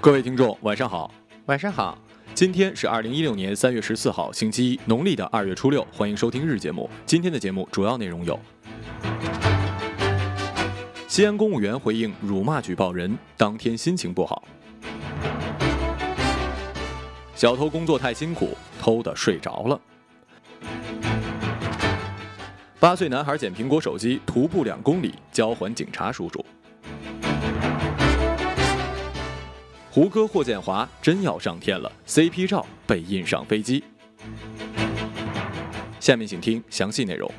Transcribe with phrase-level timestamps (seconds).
[0.00, 1.12] 各位听众，晚上好。
[1.46, 1.98] 晚上好，
[2.32, 5.84] 今天是二零一六年三月十四号，星期一，农历的二月初六。
[5.92, 6.88] 欢迎收听日节目。
[7.04, 8.38] 今天的节目主要内容有：
[11.08, 14.40] 西安公务员回应辱骂举报人，当天心情不好；
[17.34, 19.76] 小偷工作太辛苦，偷的睡着了；
[22.78, 26.44] 八岁男孩捡苹果手机，徒步两公里交还警察叔叔。
[29.90, 33.82] 胡歌、霍建华真要上天了，CP 照被印上飞机。
[35.98, 37.32] 下面请听详细内容。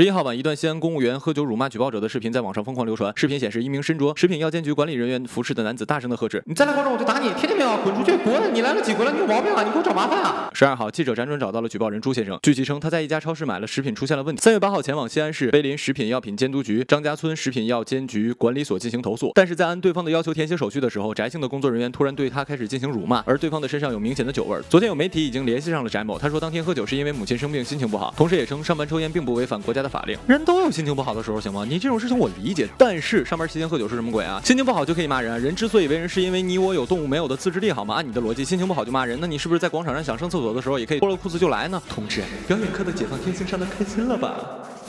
[0.00, 3.12] 十一号晚，一段西安公务员喝酒辱骂举报者的视频在网上疯狂流传。
[3.16, 7.76] 视频显示，一名身着食品药监局管理人员服饰的男子大声的呵斥：“你再来夸张我就打你，听见没有？
[7.82, 8.54] 滚出去，滚！
[8.54, 9.12] 你来了几回了？
[9.12, 9.62] 你有毛病啊！
[9.62, 12.38] 你给我找麻烦啊！”十二号，记者辗转找到了举报人朱先生。
[12.42, 14.40] 据其称，他在一家超市买了食品出现了问题。
[14.40, 24.58] 三月八号前往西安市碑林食品药品监督局张家村食品药监局管理所进行投诉，但是在按对方的要求填写手续的时候，翟姓的工作人员突然对他开始进行辱骂，而对方的身上有明显的酒味。
[24.70, 30.16] 昨天有媒体已经联系上了翟某，他说当天喝酒是因为母亲生病，心情不好，同时也称上班抽烟并不违反国家的法令。
[30.28, 31.64] 人都有心情不好的时候，行吗？
[31.68, 34.40] 你这种事情我理解，但是上班期间喝酒是什么鬼啊？
[34.44, 35.36] 心情不好就可以骂人啊？
[35.36, 37.96] 人之所以为人，是因为你我有动物没有的自制力，好吗？
[37.96, 41.82] 按你的逻辑，心情不好就骂人，那你是不是在广场上想上厕所的时候，也可以脱了裤子就来呢？
[41.88, 44.36] 同志，表演课的解放天性上的开心了吧？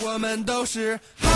[0.03, 1.29] 我们都是好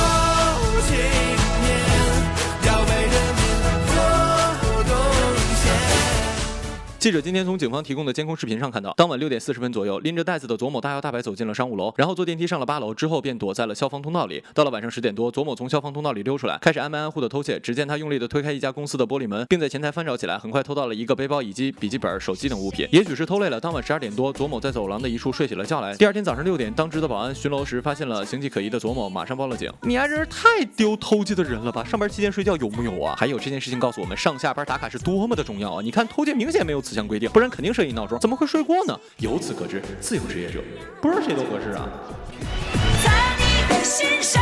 [7.06, 14.44] 记者今天从警方提供的监控视频上看到，当晚六点四十分左右，拎着袋子的左某大摇大摆走进了商务楼，然后坐电梯上了八楼，之后便躲在了消防通道里。
[14.56, 17.60] 到了晚上十点多，左某从消防通道里溜出来，开始安门安户的偷窃。
[17.60, 22.90] 只见他用力的推开一家公司的玻璃门，并在前台翻找起来，很快偷到了一个背包以及笔记本、手机等物品。
[22.92, 25.96] 也许是偷累了，当晚十二点多，左某在走廊的一处睡起了觉来。
[25.98, 29.72] 第二天早上六点，当值的保安巡逻时发现了形迹可疑的左某，马上报了警。
[29.84, 31.84] 你丫真是太丢偷窃的人了吧？
[31.84, 33.16] 上班期间睡觉有木有啊？
[33.16, 35.82] 还有这件事情告诉我们，上下班打卡是多么的重要啊！
[35.84, 39.00] 你看偷窃明显没有此项规定，不然肯定设一闹钟，怎么会睡过呢？
[39.18, 40.64] 由此可知，自由职业者
[41.02, 41.88] 不是谁都合适啊。
[43.04, 44.42] 在你的心上，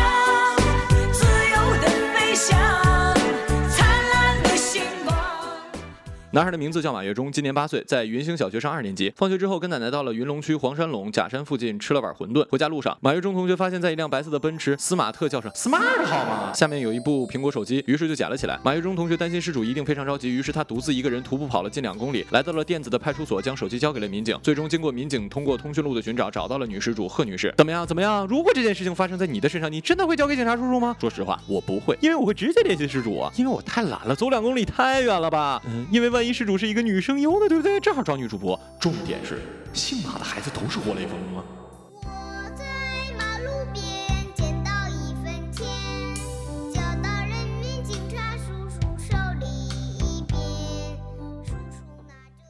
[6.33, 9.13] 男孩的名字叫马跃中，今年八岁，在云星小学上二年级。
[9.16, 12.44] 放学之后，跟奶奶到了云龙区黄山垄假山附近吃了碗馄饨。
[12.49, 18.59] 回家路上，马跃中同学发现，在一辆白色的奔驰斯马特轿上 “smart” 好吗下面有一部苹果手机，于是就捡了起来。
[18.63, 24.35] 马跃中同学担心失主一定非常着急，于是他独自一个人徒步跑了近两公里，来到了电子的派出所，将手机交给了民警。
[24.41, 27.53] 最终，经过民警通过通讯录的寻找，找到了女失主贺女士。
[27.57, 27.85] 怎么样？
[27.85, 28.25] 怎么样？
[28.25, 30.95] 如果这件事情发生在你的身上，你真的会交给警察叔叔吗？
[31.00, 35.61] 说实话，我不会，因为我会直接联系失主啊，因为我太懒了，走两公里太远了吧？
[35.67, 37.79] 嗯，因为万一失主是一个女声优呢，对不对？
[37.79, 38.59] 正好找女主播。
[38.79, 39.39] 重点是，
[39.73, 41.44] 姓马的孩子都是活雷锋吗？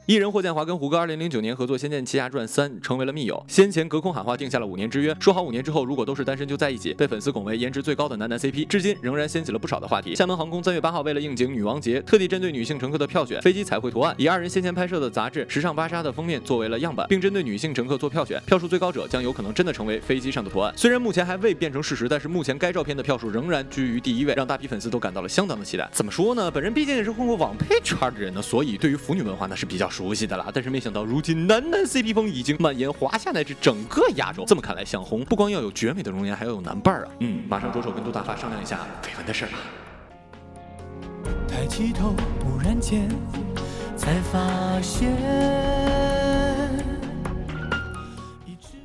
[0.06, 3.42] 艺人霍建华跟胡歌2009年合作《仙剑奇侠传三》，成为了密友。
[3.48, 10.14] 先前隔空喊话定下了五年之约，说好五年之后如果都是单身就在一起，被粉丝拱为颜值最高的男男 CP，至今仍然掀起了不少的话题。
[10.14, 20.70] 厦门航空三月八号为了应景女王节，特地针对女性乘客的票选飞机彩绘图案，以二人先前拍摄的杂志《时尚芭莎》的封面作为了样板，并针对女性乘客做票选，票数最高者将有可能真的成为飞机上的图案。
[20.76, 25.88] 虽然目前还未变成事实，但是目前该照片的票数仍然居于第一位，让大批粉丝都感到了相当的期待。
[25.94, 26.50] 怎么说呢？
[26.50, 30.50] 本人毕竟也是混过网配圈的人呢，所以对于腐女文化那是比较熟悉的啦。
[30.52, 34.44] 但是没想到如今男男 CP 风已经蔓延华夏乃至整个亚洲。
[34.44, 37.12] 这么看来，想红不光要有绝美的容颜，还要有男伴儿啊。
[37.20, 39.58] 嗯，马上着手跟杜大发商量一下绯闻的事儿吧。
[41.46, 43.08] 抬起头，忽然间
[43.96, 45.12] 才发现，
[48.44, 48.76] 一直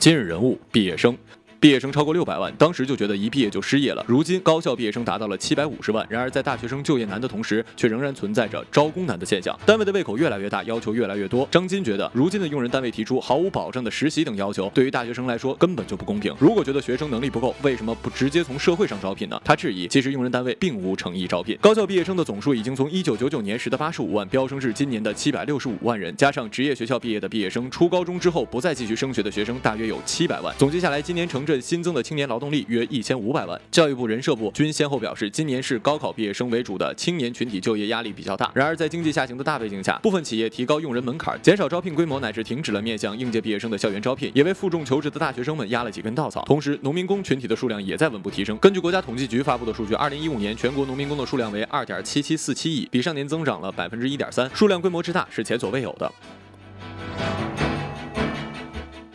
[0.00, 1.16] 今日人物：毕业生。
[1.64, 4.04] 毕业生超过六百万，当时就觉得一毕业就失业了。
[4.06, 9.58] 如今高校毕业生达到了七百五十万，然而在大学生就业难的同时，却仍然存在着招工难的现象。
[9.64, 11.48] 单位的胃口越来越大，要求越来越多。
[11.50, 16.36] 张金觉得，如今的用人单位提出毫无保障的实习等要求，对于大学生来说根本就不公平。
[16.38, 19.40] 如果觉得学生能力不够，为什么不直接从社会上招聘呢？
[19.42, 21.56] 他质疑，其实用人单位并无诚意招聘。
[21.62, 30.54] 高校毕业生的总数已经从一九九九年时的八十五万飙升至今年的七百六十五万人，加上职业学校毕业的毕业生，初高中之后不再继续升学的学生大约有七百万。
[30.58, 33.60] 总结下来，今年城镇新增的青年劳动力约一千五百万。
[33.70, 38.50] 教育部、人社部均先后表示，今年是高考毕业生为主的青年群体就业压力比较大。
[38.54, 46.42] 然而，在经济下行的大背景下，部分企业提高用人门槛，减少招聘规模，乃至停止了面向应届毕业生的校园招聘，也为负重求职的大学生们压了几根稻草。
[46.46, 48.56] 同时，农民工群体的数量也在稳步提升。
[48.58, 56.10] 根据国家统计局发布的数据，二零一五年全国农民工的数量为二点七七四七亿，比上年增长了百分之一点三，数量规模之大是前所未有的。